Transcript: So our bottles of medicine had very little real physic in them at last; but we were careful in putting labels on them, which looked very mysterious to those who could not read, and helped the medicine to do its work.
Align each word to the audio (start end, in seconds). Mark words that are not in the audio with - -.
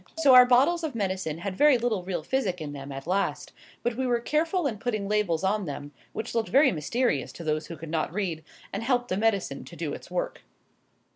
So 0.17 0.33
our 0.33 0.47
bottles 0.47 0.83
of 0.83 0.95
medicine 0.95 1.37
had 1.37 1.55
very 1.55 1.77
little 1.77 2.01
real 2.03 2.23
physic 2.23 2.59
in 2.59 2.73
them 2.73 2.91
at 2.91 3.05
last; 3.05 3.53
but 3.83 3.95
we 3.97 4.07
were 4.07 4.19
careful 4.19 4.65
in 4.65 4.79
putting 4.79 5.07
labels 5.07 5.43
on 5.43 5.65
them, 5.65 5.91
which 6.11 6.33
looked 6.33 6.49
very 6.49 6.71
mysterious 6.71 7.31
to 7.33 7.43
those 7.43 7.67
who 7.67 7.77
could 7.77 7.91
not 7.91 8.11
read, 8.11 8.43
and 8.73 8.81
helped 8.81 9.09
the 9.09 9.15
medicine 9.17 9.63
to 9.63 9.75
do 9.75 9.93
its 9.93 10.09
work. 10.09 10.41